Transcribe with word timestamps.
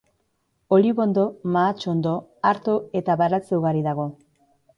Olibondo, 0.77 1.25
mahatsondo, 1.57 2.15
arto 2.53 2.75
eta 3.03 3.19
baratze 3.23 3.61
ugari 3.61 3.87
dago. 3.91 4.09